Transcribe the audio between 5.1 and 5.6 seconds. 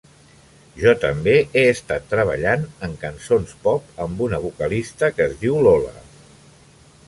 que es